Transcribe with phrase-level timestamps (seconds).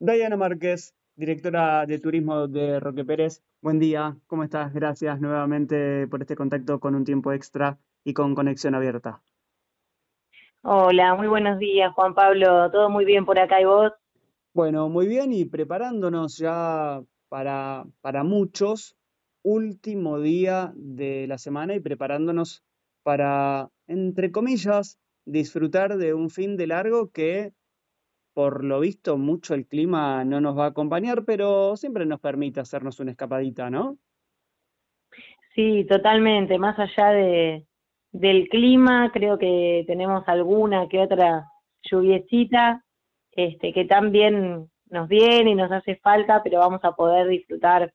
[0.00, 3.42] Diana Márquez, directora de turismo de Roque Pérez.
[3.60, 4.72] Buen día, ¿cómo estás?
[4.72, 9.20] Gracias nuevamente por este contacto con un tiempo extra y con conexión abierta.
[10.62, 12.70] Hola, muy buenos días, Juan Pablo.
[12.70, 13.92] ¿Todo muy bien por acá y vos?
[14.54, 18.96] Bueno, muy bien y preparándonos ya para, para muchos,
[19.42, 22.62] último día de la semana y preparándonos
[23.02, 27.52] para, entre comillas, disfrutar de un fin de largo que
[28.38, 32.60] por lo visto mucho el clima no nos va a acompañar, pero siempre nos permite
[32.60, 33.98] hacernos una escapadita, ¿no?
[35.56, 36.56] Sí, totalmente.
[36.56, 37.66] Más allá de,
[38.12, 41.48] del clima, creo que tenemos alguna que otra
[41.82, 42.84] lluviecita,
[43.32, 47.92] este, que también nos viene y nos hace falta, pero vamos a poder disfrutar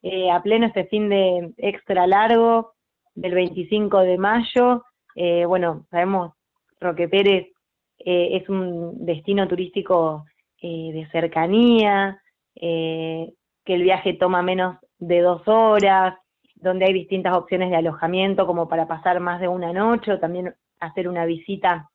[0.00, 2.72] eh, a pleno este fin de extra largo
[3.14, 4.82] del 25 de mayo.
[5.14, 6.32] Eh, bueno, sabemos,
[6.80, 7.53] Roque Pérez
[7.98, 10.26] eh, es un destino turístico
[10.60, 12.20] eh, de cercanía,
[12.54, 13.32] eh,
[13.64, 16.14] que el viaje toma menos de dos horas,
[16.54, 20.54] donde hay distintas opciones de alojamiento como para pasar más de una noche o también
[20.80, 21.90] hacer una visita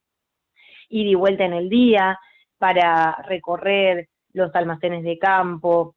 [0.89, 2.19] ida y vuelta en el día
[2.57, 5.95] para recorrer los almacenes de campo,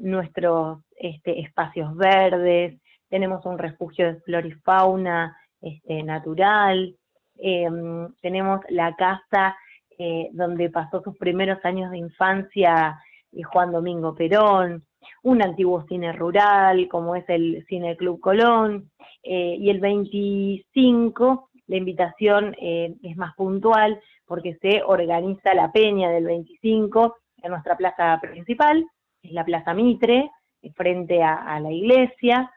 [0.00, 6.96] nuestros este, espacios verdes, tenemos un refugio de flora y fauna este, natural,
[7.42, 9.56] Em, tenemos la casa
[9.98, 13.00] eh, donde pasó sus primeros años de infancia
[13.32, 14.84] eh, Juan Domingo Perón,
[15.22, 18.90] un antiguo cine rural como es el Cine Club Colón,
[19.22, 26.24] eh, y el 25 la invitación es más puntual porque se organiza la peña del
[26.24, 28.84] 25 en nuestra plaza principal,
[29.22, 30.32] es la Plaza Mitre,
[30.74, 32.50] frente a, la iglesia,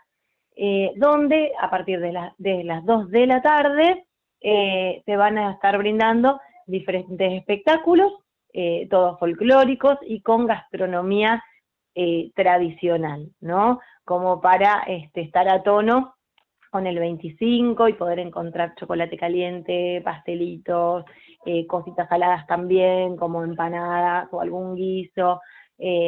[0.95, 4.04] donde a partir de, de las 2 de la tarde
[4.45, 8.11] eh, se van a estar brindando diferentes espectáculos,
[8.52, 11.41] eh, todos folclóricos y con gastronomía
[11.95, 13.80] eh, tradicional, ¿no?
[14.03, 16.15] Como para este, estar a tono
[16.70, 21.05] con el 25 y poder encontrar chocolate caliente, pastelitos,
[21.67, 25.39] cositas saladas también, como empanadas o algún guiso.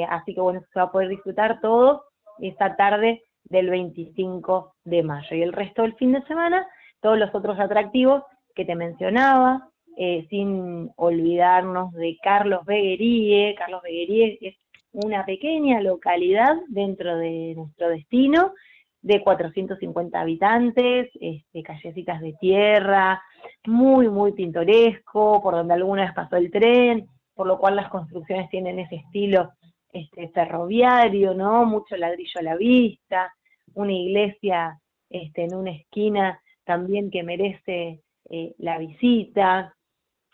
[0.09, 2.05] así que bueno, se va a poder disfrutar todo
[2.39, 5.35] esta tarde del 25 de mayo.
[5.35, 6.65] Y el resto del fin de semana
[7.05, 8.23] todos los otros atractivos
[8.55, 13.53] que te mencionaba, eh, sin olvidarnos de Carlos Begueríe.
[13.53, 14.55] Carlos Begueríe es
[14.91, 18.55] una pequeña localidad dentro de nuestro destino,
[19.03, 23.21] de 450 habitantes, este, callecitas de tierra,
[23.67, 27.05] muy, muy pintoresco, por donde alguna vez pasó el tren,
[27.35, 29.51] por lo cual las construcciones tienen ese estilo
[29.93, 31.65] este, ferroviario, ¿no?
[31.65, 33.31] Mucho ladrillo a la vista,
[33.75, 39.75] una iglesia este, en una esquina también que merece eh, la visita.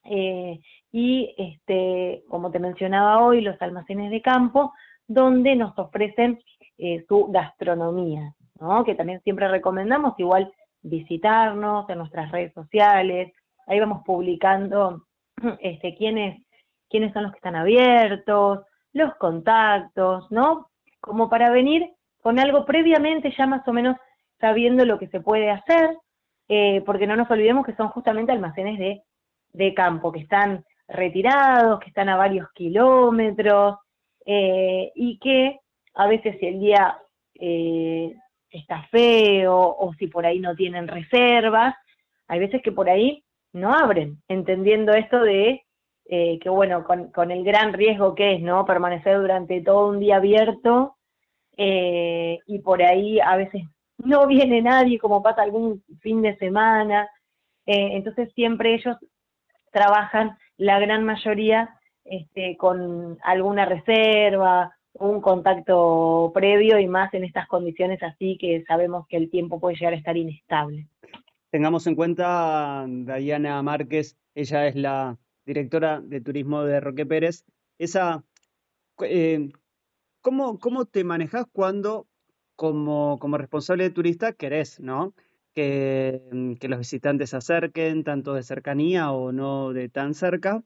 [0.03, 0.59] Eh,
[0.92, 4.74] y, este, como te mencionaba hoy, los almacenes de campo,
[5.08, 6.40] donde nos ofrecen
[6.78, 8.84] eh, su gastronomía, ¿no?
[8.84, 13.34] que también siempre recomendamos igual visitarnos en nuestras redes sociales.
[13.68, 15.06] Ahí vamos publicando
[15.59, 16.41] este, quiénes,
[16.90, 20.70] quiénes son los que están abiertos, los contactos, ¿no?
[21.00, 21.91] Como para venir
[22.22, 23.97] con algo previamente ya más o menos
[24.40, 25.97] sabiendo lo que se puede hacer,
[26.53, 29.01] eh, porque no nos olvidemos que son justamente almacenes
[29.53, 33.78] de, campo, que están retirados, que están a varios kilómetros,
[34.25, 35.61] eh, y que
[35.94, 36.97] a veces si el día
[37.35, 38.13] eh,
[38.50, 41.73] está feo o si por ahí no tienen reservas,
[42.28, 43.23] hay veces que por ahí
[43.53, 45.63] no abren, entendiendo esto de
[46.09, 48.66] que bueno, con, con, el gran riesgo que es, ¿no?
[48.66, 50.97] Permanecer durante todo un día abierto
[51.56, 53.63] y por ahí a veces
[54.03, 57.09] no viene nadie como pasa algún fin de semana,
[57.66, 58.97] eh, entonces siempre ellos
[59.72, 67.47] trabajan la gran mayoría este, con alguna reserva, un contacto previo y más en estas
[67.47, 70.88] condiciones así que sabemos que el tiempo puede llegar a estar inestable.
[71.50, 77.46] Tengamos en cuenta, Diana Márquez, ella es la directora de turismo de Roque Pérez.
[77.78, 78.23] Esa,
[79.03, 79.49] eh,
[80.22, 82.08] ¿cómo, ¿Cómo te manejas cuando
[82.61, 85.16] como, como responsable de turista querés, ¿no?
[85.55, 90.63] Que, mm, que, los visitantes se acerquen, tanto de cercanía o no de tan cerca,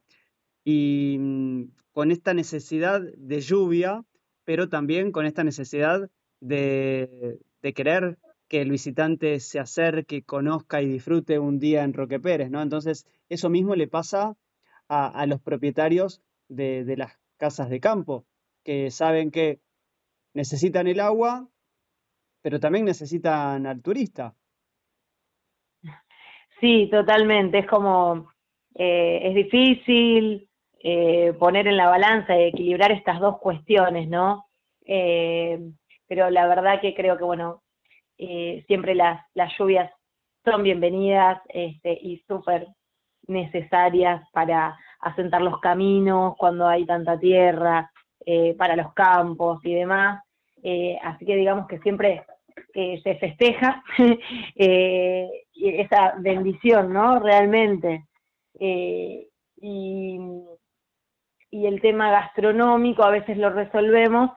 [0.66, 4.04] y mm, con esta necesidad de lluvia,
[4.44, 6.10] pero también con esta necesidad
[6.42, 8.18] de, de querer
[8.50, 12.62] que el visitante se acerque, conozca y disfrute un día en Roque Pérez, ¿no?
[12.62, 14.36] Entonces, eso mismo le pasa
[14.90, 18.26] a, a los propietarios de, de las casas de campo,
[18.66, 19.62] que saben que
[20.34, 21.50] necesitan el agua,
[22.46, 24.36] pero también necesitan al turista.
[26.62, 27.58] Sí, totalmente.
[27.58, 28.32] Es como,
[28.76, 30.48] eh, es difícil,
[30.80, 34.46] eh, poner en la balanza y equilibrar estas dos cuestiones, ¿no?
[34.86, 35.60] Eh,
[36.08, 37.64] pero la verdad que creo que, bueno,
[38.20, 39.92] eh, siempre las, las lluvias
[40.44, 42.68] son bienvenidas este, y súper
[43.26, 47.90] necesarias para asentar los caminos cuando hay tanta tierra,
[48.56, 50.24] para los campos y demás.
[51.04, 52.24] así que digamos que siempre
[52.76, 53.84] se festeja
[54.56, 57.20] esa bendición, ¿no?
[57.20, 58.06] Realmente.
[58.60, 60.20] y,
[61.52, 64.32] y el tema gastronómico a veces lo resolvemos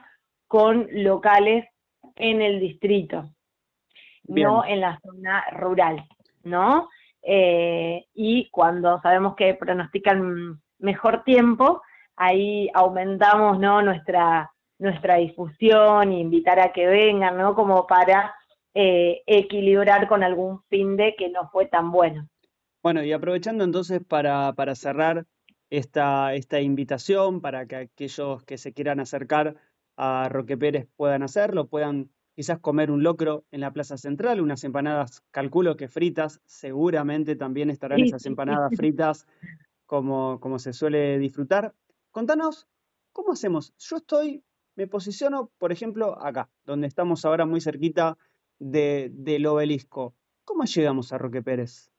[0.46, 1.66] con locales
[2.14, 3.30] en el distrito,
[4.24, 6.04] no en la zona rural,
[6.44, 6.88] ¿no?
[7.22, 11.82] Eh, y cuando sabemos que pronostican mejor tiempo,
[12.16, 13.82] ahí aumentamos, ¿no?
[13.82, 17.54] Nuestra, nuestra difusión e invitar a que vengan, ¿no?
[17.54, 18.34] Como para
[18.74, 22.28] eh, equilibrar con algún fin de que no fue tan bueno.
[22.82, 25.26] Bueno, y aprovechando entonces para, para cerrar,
[25.70, 29.56] esta, esta invitación para que aquellos que se quieran acercar
[29.96, 34.62] a Roque Pérez puedan hacerlo, puedan quizás comer un locro en la Plaza Central, unas
[34.64, 39.26] empanadas, calculo que fritas, seguramente también estarán esas empanadas fritas
[39.86, 41.74] como, como se suele disfrutar.
[42.12, 42.68] Contanos,
[43.12, 43.74] ¿cómo hacemos?
[43.78, 44.44] Yo estoy,
[44.78, 48.16] me posiciono, por ejemplo, acá, donde estamos ahora muy cerquita
[48.60, 50.14] de, del obelisco.
[50.44, 51.90] ¿Cómo llegamos a Roque Pérez?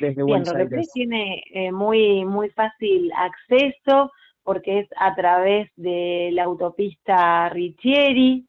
[0.00, 0.90] desde Buenos Aires.
[0.94, 4.10] tiene eh, muy, muy fácil acceso
[4.42, 8.46] porque es a través de la autopista Richieri,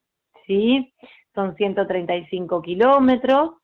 [0.47, 0.93] ¿sí?
[1.35, 3.55] Son 135 kilómetros,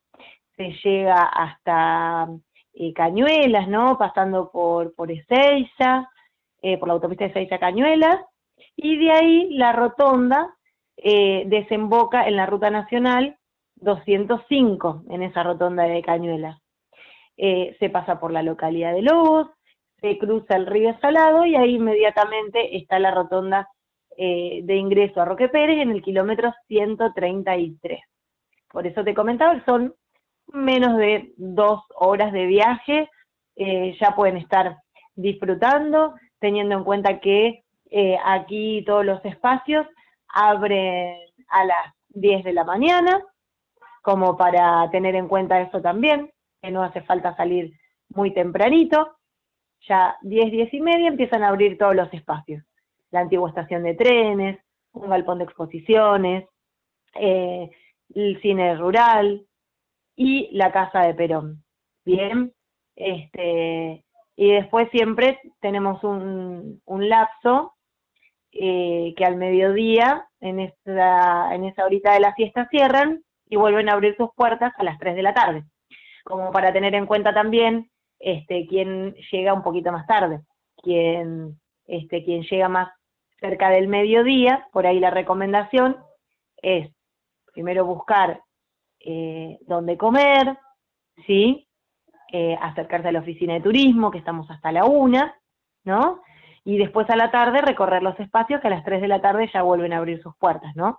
[0.56, 2.28] se llega hasta
[2.74, 3.96] eh, Cañuelas, ¿no?
[3.96, 6.10] Pasando por, por Ezeiza,
[6.60, 8.20] eh, por la autopista Ezeiza Cañuelas,
[8.76, 10.54] y de ahí la rotonda
[10.96, 13.36] desemboca en la ruta nacional
[13.76, 16.58] 205, en esa rotonda de Cañuelas.
[17.36, 19.48] Eh, se pasa por la localidad de Lobos,
[20.00, 23.68] se cruza el río Salado y ahí inmediatamente está la rotonda
[24.16, 28.00] eh, de ingreso a Roque Pérez en el kilómetro 133.
[28.70, 29.94] Por eso te comentaba, son
[30.52, 33.10] menos de dos horas de viaje,
[33.56, 34.78] eh, ya pueden estar
[35.14, 37.64] disfrutando, teniendo en cuenta que
[38.24, 39.86] aquí todos los espacios
[40.28, 41.16] abren
[41.48, 43.22] a las 10 de la mañana,
[44.02, 46.30] como para tener en cuenta eso también
[46.70, 47.72] no hace falta salir
[48.08, 49.16] muy tempranito.
[49.88, 52.64] Ya 10, 10 y media empiezan a abrir todos los espacios.
[53.10, 54.58] La antigua estación de trenes,
[54.92, 56.48] un galpón de exposiciones,
[57.14, 57.70] eh,
[58.14, 59.46] el cine rural
[60.16, 61.62] y la casa de Perón.
[62.04, 62.52] Bien,
[62.94, 64.04] este,
[64.36, 67.74] y después siempre tenemos un, lapso
[68.60, 73.88] eh, que al mediodía, en esa, en esa horita de la fiesta, cierran y vuelven
[73.88, 75.64] a abrir sus puertas a las 3 de la tarde
[76.26, 77.88] como para tener en cuenta también
[78.18, 80.40] este, quién llega un poquito más tarde,
[80.82, 82.90] quién, este, quien llega más
[83.38, 85.96] cerca del mediodía, por ahí la recomendación
[86.56, 86.90] es
[87.52, 88.42] primero buscar
[88.98, 90.58] eh, dónde comer,
[91.28, 91.68] ¿sí?
[92.32, 95.32] Eh, acercarse a la oficina de turismo, que estamos hasta la una,
[95.84, 96.22] ¿no?
[96.66, 99.48] Y después a la tarde recorrer los espacios que a las 3 de la tarde
[99.54, 100.98] ya vuelven a abrir sus puertas, ¿no?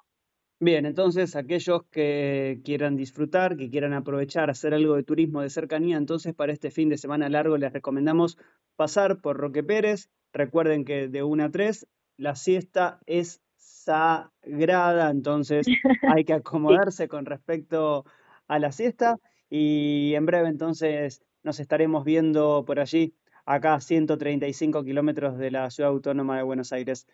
[0.61, 5.97] Bien, entonces aquellos que quieran disfrutar, que quieran aprovechar, hacer algo de turismo de cercanía,
[5.97, 8.37] entonces para este fin de semana largo les recomendamos
[8.77, 10.09] pasar por Roque Pérez.
[10.31, 15.67] Recuerden que de 1 a 3 la siesta es sagrada, entonces
[16.17, 18.05] hay que acomodarse con respecto
[18.47, 19.17] a la siesta
[19.49, 23.13] y en breve entonces nos estaremos viendo por allí,
[23.47, 27.07] acá a 135 kilómetros de la ciudad autónoma de Buenos Aires.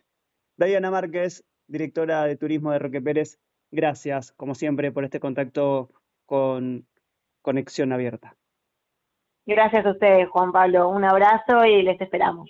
[0.57, 3.39] Diana Márquez, directora de turismo de Roque Pérez,
[3.71, 5.89] gracias, como siempre, por este contacto
[6.25, 6.87] con
[7.43, 8.35] Conexión Abierta.
[9.45, 10.89] Gracias a ustedes, Juan Pablo.
[10.89, 12.49] Un abrazo y les esperamos.